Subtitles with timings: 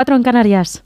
[0.00, 0.82] 4 en Canarias.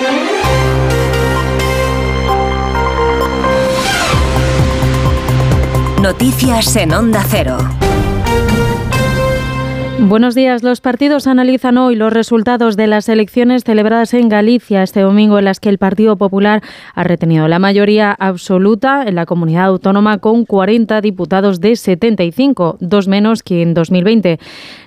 [6.02, 7.83] Noticias en Onda Cero.
[10.06, 10.62] Buenos días.
[10.62, 15.46] Los partidos analizan hoy los resultados de las elecciones celebradas en Galicia este domingo, en
[15.46, 16.63] las que el Partido Popular
[16.95, 23.09] ha retenido la mayoría absoluta en la comunidad autónoma con 40 diputados de 75, dos
[23.09, 24.39] menos que en 2020.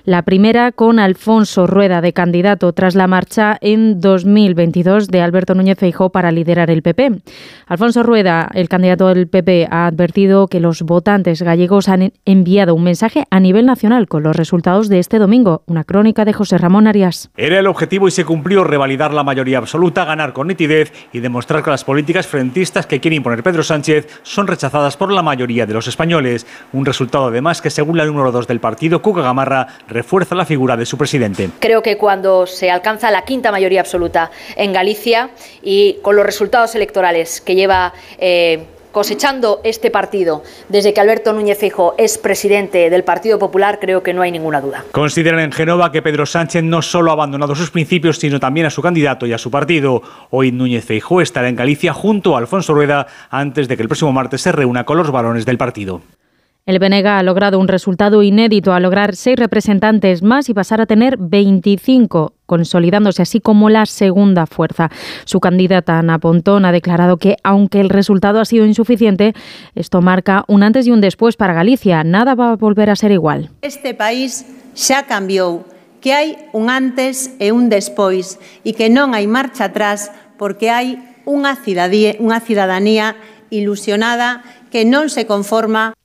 [0.04, 5.78] La primera con Alfonso Rueda de candidato tras la marcha en 2022 de Alberto Núñez
[5.78, 7.20] Feijóo para liderar el PP.
[7.66, 12.84] Alfonso Rueda, el candidato del PP, ha advertido que los votantes gallegos han enviado un
[12.84, 15.62] mensaje a nivel nacional con los resultados de este domingo.
[15.64, 17.30] Una crónica de José Ramón Arias.
[17.38, 21.62] Era el objetivo y se cumplió revalidar la mayoría absoluta, ganar con nitidez y demostrar
[21.62, 25.72] que las políticas frentistas que quiere imponer Pedro Sánchez son rechazadas por la mayoría de
[25.72, 26.46] los españoles.
[26.74, 30.76] Un resultado además que según la número 2 del partido, Cuca Gamarra, refuerza la figura
[30.76, 31.48] de su presidente.
[31.60, 35.30] Creo que cuando se alcanza la quinta mayoría absoluta en Galicia
[35.62, 37.94] y con los resultados electorales que lleva...
[38.18, 44.02] Eh, cosechando este partido desde que Alberto Núñez Fijo es presidente del Partido Popular, creo
[44.02, 44.84] que no hay ninguna duda.
[44.92, 48.70] Consideran en Genova que Pedro Sánchez no solo ha abandonado sus principios, sino también a
[48.70, 50.02] su candidato y a su partido.
[50.30, 54.12] Hoy Núñez Feijóo estará en Galicia junto a Alfonso Rueda antes de que el próximo
[54.12, 56.02] martes se reúna con los varones del partido.
[56.68, 60.86] El Benega ha logrado un resultado inédito a lograr seis representantes más y pasar a
[60.86, 64.90] tener 25, consolidándose así como la segunda fuerza.
[65.24, 69.32] Su candidata Ana Pontón ha declarado que, aunque el resultado ha sido insuficiente,
[69.74, 72.04] esto marca un antes y un después para Galicia.
[72.04, 73.48] Nada va a volver a ser igual.
[73.62, 74.44] Este país
[74.76, 75.64] xa cambiou,
[76.04, 80.68] que hai un antes e un despois e que non hai marcha atrás porque
[81.64, 83.16] cidadanía, unha cidadanía
[83.48, 85.96] ilusionada que non se conforma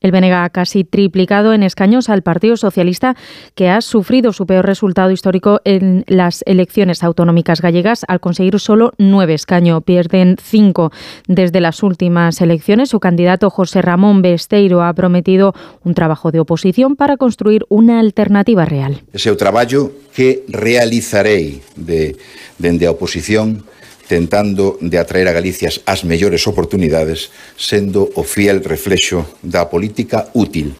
[0.00, 3.16] El Benega ha casi triplicado en escaños al Partido Socialista,
[3.56, 8.92] que ha sufrido su peor resultado histórico en las elecciones autonómicas gallegas al conseguir solo
[8.96, 9.82] nueve escaños.
[9.82, 10.92] Pierden cinco
[11.26, 12.90] desde las últimas elecciones.
[12.90, 15.52] Su candidato José Ramón Besteiro ha prometido
[15.82, 19.02] un trabajo de oposición para construir una alternativa real.
[19.12, 23.64] Ese trabajo que realizaré de oposición
[24.08, 30.74] tentando de atraer a Galicia as mellores oportunidades, sendo o fiel reflexo da política útil.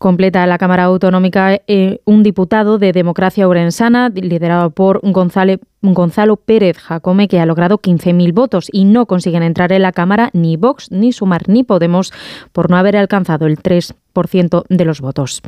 [0.00, 7.28] Completa la Cámara Autonómica eh, un diputado de Democracia Orensana, liderado por Gonzalo Pérez Jacome,
[7.28, 11.12] que ha logrado 15.000 votos y no consiguen entrar en la Cámara ni Vox, ni
[11.12, 12.14] Sumar, ni Podemos
[12.52, 15.42] por no haber alcanzado el 3% de los votos.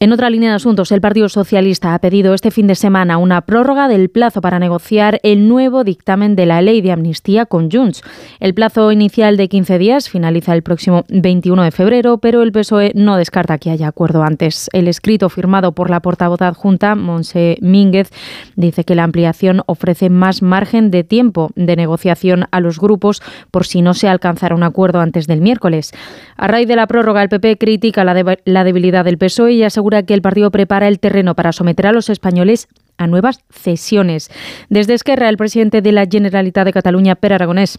[0.00, 3.40] En otra línea de asuntos, el Partido Socialista ha pedido este fin de semana una
[3.40, 8.02] prórroga del plazo para negociar el nuevo dictamen de la ley de amnistía con Junts.
[8.38, 12.92] El plazo inicial de 15 días finaliza el próximo 21 de febrero, pero el PSOE
[12.94, 14.70] no descarta que haya acuerdo antes.
[14.72, 18.12] El escrito firmado por la portavoz adjunta, Monse Mínguez,
[18.54, 23.20] dice que la ampliación ofrece más margen de tiempo de negociación a los grupos
[23.50, 25.90] por si no se alcanzara un acuerdo antes del miércoles.
[26.36, 29.87] A raíz de la prórroga, el PP critica la, la debilidad del PSOE y asegura
[30.02, 34.30] que el partido prepara el terreno para someter a los españoles a nuevas cesiones.
[34.68, 37.78] Desde Esquerra, el presidente de la Generalitat de Cataluña, Per Aragonés,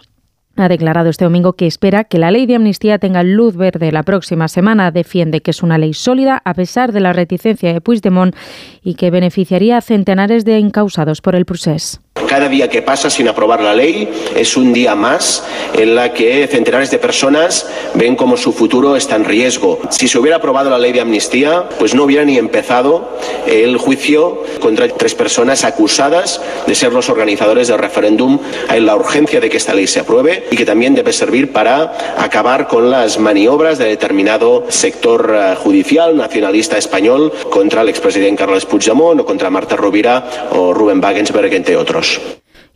[0.55, 4.03] ha declarado este domingo que espera que la ley de amnistía tenga luz verde la
[4.03, 4.91] próxima semana.
[4.91, 8.35] Defiende que es una ley sólida a pesar de la reticencia de Puigdemont
[8.83, 12.01] y que beneficiaría a centenares de encausados por el procés.
[12.29, 16.45] Cada día que pasa sin aprobar la ley es un día más en la que
[16.45, 19.79] centenares de personas ven como su futuro está en riesgo.
[19.89, 23.17] Si se hubiera aprobado la ley de amnistía, pues no hubiera ni empezado
[23.47, 28.37] el juicio contra tres personas acusadas de ser los organizadores del referéndum.
[28.67, 32.15] Hay la urgencia de que esta ley se apruebe y que también debe servir para
[32.15, 38.67] acabar con las maniobras de determinado sector eh, judicial nacionalista español contra el expresidente Carlos
[38.67, 42.18] Puigdemont o contra Marta Rovira o Rubén Wagensberg, entre otros.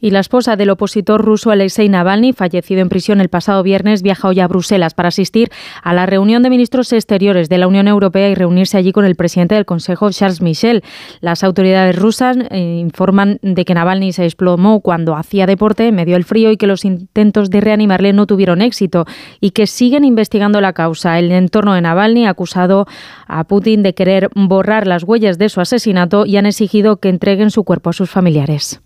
[0.03, 4.27] Y la esposa del opositor ruso Alexei Navalny, fallecido en prisión el pasado viernes, viaja
[4.27, 5.49] hoy a Bruselas para asistir
[5.81, 9.15] a la reunión de ministros exteriores de la Unión Europea y reunirse allí con el
[9.15, 10.83] presidente del Consejo, Charles Michel.
[11.21, 16.25] Las autoridades rusas eh, informan de que Navalny se desplomó cuando hacía deporte medio del
[16.25, 19.05] frío y que los intentos de reanimarle no tuvieron éxito
[19.39, 21.17] y que siguen investigando la causa.
[21.17, 22.87] El entorno de Navalny ha acusado
[23.25, 27.51] a Putin de querer borrar las huellas de su asesinato y han exigido que entreguen
[27.51, 28.81] su cuerpo a sus familiares.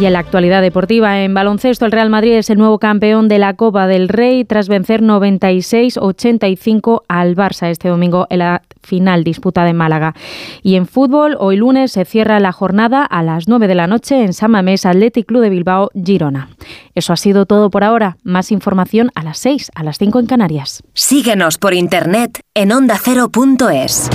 [0.00, 3.38] Y en la actualidad deportiva, en baloncesto, el Real Madrid es el nuevo campeón de
[3.38, 9.68] la Copa del Rey tras vencer 96-85 al Barça este domingo en la final disputada
[9.68, 10.14] en Málaga.
[10.62, 14.24] Y en fútbol, hoy lunes se cierra la jornada a las 9 de la noche
[14.24, 16.48] en San Mamés Athletic Club de Bilbao, Girona.
[16.94, 18.16] Eso ha sido todo por ahora.
[18.22, 20.82] Más información a las 6, a las 5 en Canarias.
[20.94, 24.08] Síguenos por internet en ondacero.es.